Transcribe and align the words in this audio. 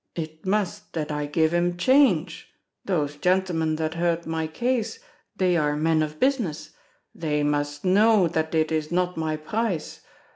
It 0.15 0.47
must 0.47 0.93
that 0.93 1.11
I 1.11 1.27
give 1.27 1.53
'im 1.53 1.77
change! 1.77 2.51
Those 2.85 3.17
gentlemen 3.17 3.75
that 3.75 3.93
heard 3.93 4.25
my 4.25 4.47
case, 4.47 4.97
they 5.35 5.55
are 5.57 5.75
men 5.77 6.01
of 6.01 6.19
business, 6.19 6.71
they 7.13 7.43
must 7.43 7.85
know 7.85 8.27
that 8.27 8.55
it 8.55 8.71
is 8.71 8.91
not 8.91 9.15
my 9.15 9.37
price. 9.37 9.99